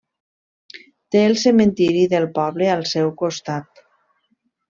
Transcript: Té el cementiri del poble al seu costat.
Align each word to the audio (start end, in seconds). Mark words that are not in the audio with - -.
Té 1.15 1.19
el 1.25 1.35
cementiri 1.41 2.07
del 2.15 2.25
poble 2.39 2.71
al 2.77 2.83
seu 2.93 3.13
costat. 3.23 3.87